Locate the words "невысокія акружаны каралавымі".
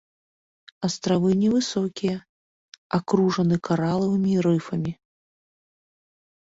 1.41-4.33